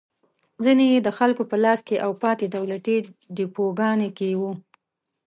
ځینې 0.63 0.85
یې 0.91 0.99
د 1.03 1.09
خلکو 1.17 1.43
په 1.51 1.55
لاس 1.63 1.79
کې 1.87 1.95
او 2.05 2.11
پاتې 2.23 2.45
دولتي 2.55 2.95
ډېپوګانو 3.35 4.07
کې 4.17 4.29
وو. 4.39 4.51